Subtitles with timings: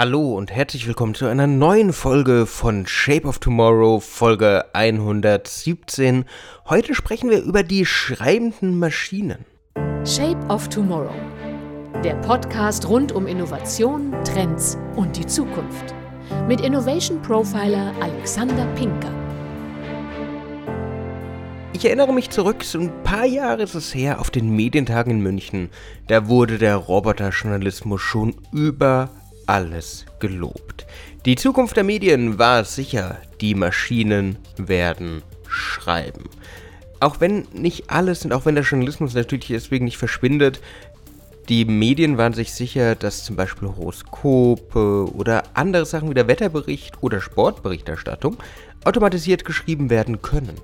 [0.00, 6.24] Hallo und herzlich willkommen zu einer neuen Folge von Shape of Tomorrow, Folge 117.
[6.68, 9.44] Heute sprechen wir über die schreibenden Maschinen.
[10.04, 11.10] Shape of Tomorrow.
[12.04, 15.92] Der Podcast rund um Innovation, Trends und die Zukunft.
[16.46, 19.12] Mit Innovation Profiler Alexander Pinker.
[21.72, 25.20] Ich erinnere mich zurück, so ein paar Jahre ist es her, auf den Medientagen in
[25.22, 25.70] München.
[26.06, 29.10] Da wurde der Roboterjournalismus schon über
[29.48, 30.86] alles gelobt.
[31.24, 36.24] Die Zukunft der Medien war sicher, die Maschinen werden schreiben.
[37.00, 40.60] Auch wenn nicht alles und auch wenn der Journalismus natürlich deswegen nicht verschwindet,
[41.48, 47.02] die Medien waren sich sicher, dass zum Beispiel Horoskope oder andere Sachen wie der Wetterbericht
[47.02, 48.36] oder Sportberichterstattung
[48.84, 50.56] automatisiert geschrieben werden können.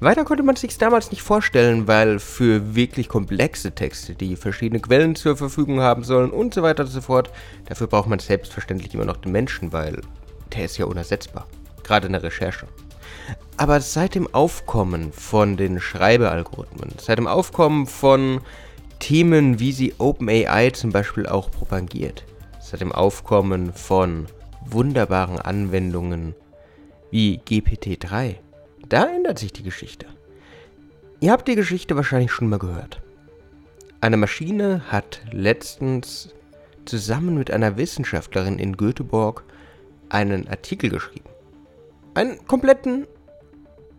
[0.00, 5.14] Weiter konnte man sich damals nicht vorstellen, weil für wirklich komplexe Texte, die verschiedene Quellen
[5.14, 7.30] zur Verfügung haben sollen und so weiter und so fort,
[7.66, 10.00] dafür braucht man selbstverständlich immer noch den Menschen, weil
[10.54, 11.46] der ist ja unersetzbar,
[11.84, 12.66] gerade in der Recherche.
[13.56, 18.40] Aber seit dem Aufkommen von den Schreibealgorithmen, seit dem Aufkommen von
[18.98, 22.24] Themen, wie sie OpenAI zum Beispiel auch propagiert,
[22.60, 24.26] seit dem Aufkommen von
[24.66, 26.34] wunderbaren Anwendungen
[27.10, 28.36] wie GPT-3,
[28.88, 30.06] da ändert sich die Geschichte.
[31.20, 33.00] Ihr habt die Geschichte wahrscheinlich schon mal gehört.
[34.00, 36.34] Eine Maschine hat letztens
[36.84, 39.44] zusammen mit einer Wissenschaftlerin in Göteborg
[40.10, 41.30] einen Artikel geschrieben.
[42.14, 43.06] Einen kompletten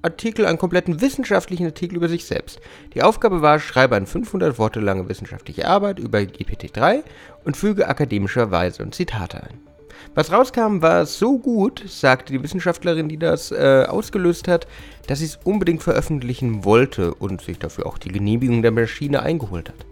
[0.04, 2.62] Artikel, einen kompletten wissenschaftlichen Artikel über sich selbst.
[2.94, 7.04] Die Aufgabe war, schreibe eine 500 Worte lange wissenschaftliche Arbeit über GPT-3
[7.44, 9.75] und füge akademischerweise und Zitate ein.
[10.14, 14.68] Was rauskam, war so gut, sagte die Wissenschaftlerin, die das äh, ausgelöst hat,
[15.08, 19.70] dass sie es unbedingt veröffentlichen wollte und sich dafür auch die Genehmigung der Maschine eingeholt
[19.70, 19.86] hat.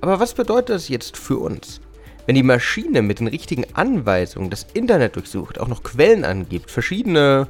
[0.00, 1.80] Aber was bedeutet das jetzt für uns?
[2.26, 7.48] Wenn die Maschine mit den richtigen Anweisungen das Internet durchsucht, auch noch Quellen angibt, verschiedene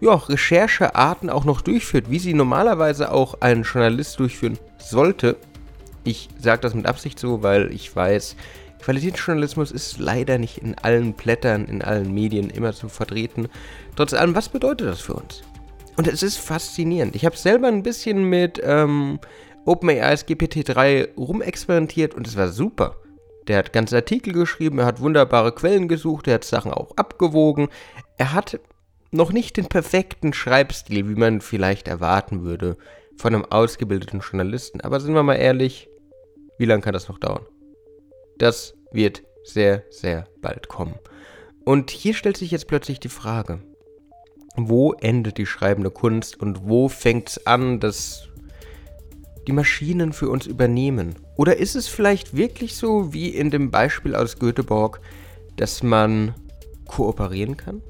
[0.00, 5.36] ja, Recherchearten auch noch durchführt, wie sie normalerweise auch ein Journalist durchführen sollte.
[6.04, 8.36] Ich sage das mit Absicht so, weil ich weiß,
[8.82, 13.48] Qualitätsjournalismus ist leider nicht in allen Blättern, in allen Medien immer zu vertreten.
[13.96, 15.42] Trotz allem, was bedeutet das für uns?
[15.96, 17.16] Und es ist faszinierend.
[17.16, 19.18] Ich habe selber ein bisschen mit ähm,
[19.64, 22.96] OpenAI's GPT-3 rumexperimentiert und es war super.
[23.48, 27.68] Der hat ganze Artikel geschrieben, er hat wunderbare Quellen gesucht, er hat Sachen auch abgewogen.
[28.18, 28.60] Er hat
[29.10, 32.76] noch nicht den perfekten Schreibstil, wie man vielleicht erwarten würde
[33.16, 34.80] von einem ausgebildeten Journalisten.
[34.80, 35.88] Aber sind wir mal ehrlich,
[36.58, 37.46] wie lange kann das noch dauern?
[38.38, 40.94] Das wird sehr, sehr bald kommen.
[41.64, 43.60] Und hier stellt sich jetzt plötzlich die Frage,
[44.56, 48.28] wo endet die schreibende Kunst und wo fängt es an, dass
[49.46, 51.14] die Maschinen für uns übernehmen?
[51.36, 55.00] Oder ist es vielleicht wirklich so wie in dem Beispiel aus Göteborg,
[55.56, 56.34] dass man
[56.86, 57.82] kooperieren kann?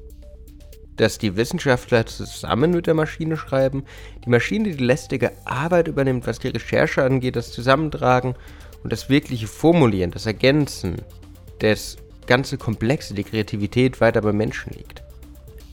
[0.97, 3.85] Dass die Wissenschaftler zusammen mit der Maschine schreiben,
[4.25, 8.35] die Maschine die lästige Arbeit übernimmt, was die Recherche angeht, das Zusammentragen
[8.83, 11.01] und das wirkliche Formulieren, das Ergänzen,
[11.59, 15.03] das ganze Komplexe, die Kreativität weiter beim Menschen liegt.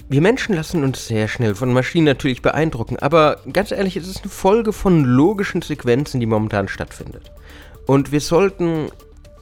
[0.09, 4.23] Wir Menschen lassen uns sehr schnell von Maschinen natürlich beeindrucken, aber ganz ehrlich, es ist
[4.23, 7.33] eine Folge von logischen Sequenzen, die momentan stattfindet.
[7.87, 8.91] Und wir sollten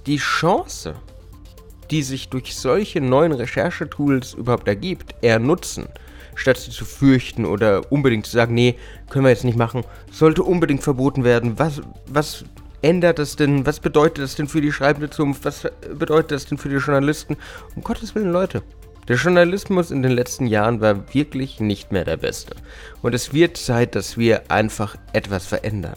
[0.06, 0.94] die Chance,
[1.90, 5.86] die sich durch solche neuen Recherchetools überhaupt ergibt, eher nutzen,
[6.34, 8.76] statt sie zu fürchten oder unbedingt zu sagen, nee,
[9.10, 11.58] können wir jetzt nicht machen, sollte unbedingt verboten werden.
[11.58, 12.44] Was, was
[12.82, 13.64] ändert das denn?
[13.64, 15.44] Was bedeutet das denn für die schreibende Zunft?
[15.44, 15.66] Was
[15.96, 17.36] bedeutet das denn für die Journalisten?
[17.74, 18.62] Um Gottes Willen, Leute.
[19.08, 22.54] Der Journalismus in den letzten Jahren war wirklich nicht mehr der beste.
[23.02, 25.96] Und es wird Zeit, dass wir einfach etwas verändern.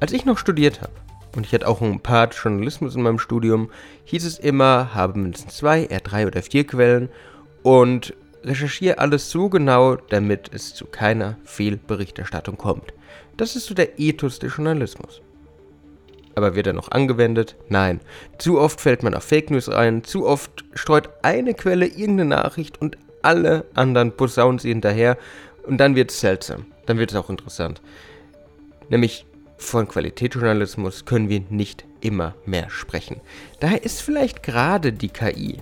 [0.00, 0.92] Als ich noch studiert habe,
[1.34, 3.70] und ich hatte auch ein paar Journalismus in meinem Studium,
[4.04, 7.08] hieß es immer, habe mindestens zwei, eher drei oder vier Quellen
[7.62, 8.14] und
[8.44, 12.92] recherchiere alles so genau, damit es zu keiner Fehlberichterstattung kommt.
[13.36, 15.22] Das ist so der Ethos des Journalismus.
[16.38, 17.56] Aber wird er noch angewendet?
[17.68, 17.98] Nein.
[18.38, 22.80] Zu oft fällt man auf Fake News rein, zu oft streut eine Quelle irgendeine Nachricht
[22.80, 25.18] und alle anderen posaunen sie hinterher
[25.64, 26.66] und dann wird es seltsam.
[26.86, 27.82] Dann wird es auch interessant.
[28.88, 29.26] Nämlich
[29.56, 33.20] von Qualitätsjournalismus können wir nicht immer mehr sprechen.
[33.58, 35.58] Daher ist vielleicht gerade die KI,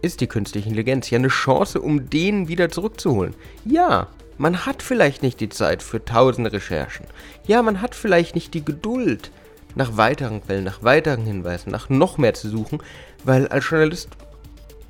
[0.00, 3.34] ist die künstliche Intelligenz ja eine Chance, um den wieder zurückzuholen.
[3.66, 4.06] Ja,
[4.38, 7.04] man hat vielleicht nicht die Zeit für tausende Recherchen.
[7.46, 9.30] Ja, man hat vielleicht nicht die Geduld,
[9.74, 12.78] nach weiteren Quellen, nach weiteren Hinweisen, nach noch mehr zu suchen,
[13.24, 14.08] weil als Journalist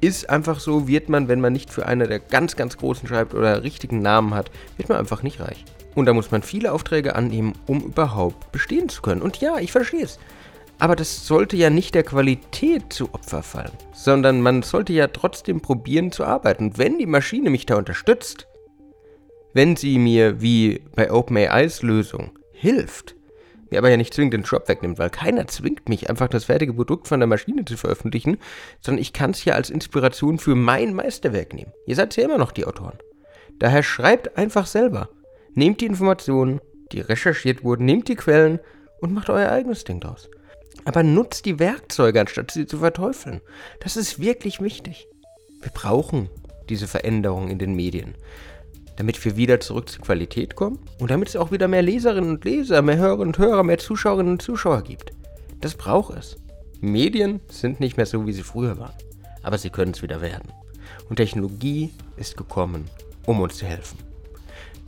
[0.00, 3.34] ist einfach so, wird man, wenn man nicht für einer der ganz, ganz Großen schreibt
[3.34, 5.64] oder richtigen Namen hat, wird man einfach nicht reich.
[5.94, 9.22] Und da muss man viele Aufträge annehmen, um überhaupt bestehen zu können.
[9.22, 10.18] Und ja, ich verstehe es.
[10.78, 15.60] Aber das sollte ja nicht der Qualität zu Opfer fallen, sondern man sollte ja trotzdem
[15.60, 16.64] probieren zu arbeiten.
[16.66, 18.48] Und wenn die Maschine mich da unterstützt,
[19.52, 23.14] wenn sie mir wie bei OpenAIs Lösung hilft,
[23.70, 26.74] mir aber ja nicht zwingend den Job wegnimmt, weil keiner zwingt mich, einfach das fertige
[26.74, 28.38] Produkt von der Maschine zu veröffentlichen,
[28.80, 31.72] sondern ich kann es ja als Inspiration für mein Meisterwerk nehmen.
[31.86, 32.98] Ihr seid ja immer noch die Autoren.
[33.58, 35.08] Daher schreibt einfach selber.
[35.54, 36.60] Nehmt die Informationen,
[36.92, 38.58] die recherchiert wurden, nehmt die Quellen
[39.00, 40.28] und macht euer eigenes Ding draus.
[40.84, 43.40] Aber nutzt die Werkzeuge, anstatt sie zu verteufeln.
[43.80, 45.06] Das ist wirklich wichtig.
[45.62, 46.28] Wir brauchen
[46.68, 48.14] diese Veränderung in den Medien,
[48.96, 52.44] damit wir wieder zurück zur Qualität kommen und damit es auch wieder mehr Leserinnen und
[52.44, 55.12] Leser, mehr Hörerinnen und Hörer, mehr Zuschauerinnen und Zuschauer gibt.
[55.60, 56.36] Das braucht es.
[56.80, 58.94] Medien sind nicht mehr so, wie sie früher waren,
[59.42, 60.52] aber sie können es wieder werden.
[61.08, 62.84] Und Technologie ist gekommen,
[63.26, 63.98] um uns zu helfen.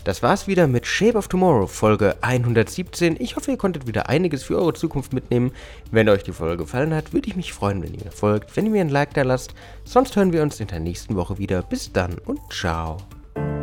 [0.06, 3.16] Das war's wieder mit Shape of Tomorrow, Folge 117.
[3.18, 5.50] Ich hoffe, ihr konntet wieder einiges für eure Zukunft mitnehmen.
[5.90, 8.66] Wenn euch die Folge gefallen hat, würde ich mich freuen, wenn ihr mir folgt, wenn
[8.66, 9.54] ihr mir ein Like da lasst.
[9.84, 11.62] Sonst hören wir uns in der nächsten Woche wieder.
[11.62, 12.98] Bis dann und ciao.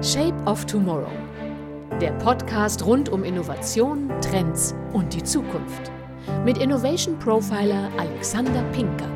[0.04, 1.08] Shape of Tomorrow.
[2.02, 5.92] Der Podcast rund um Innovation, Trends und die Zukunft.
[6.44, 9.13] Mit Innovation Profiler Alexander Pinker.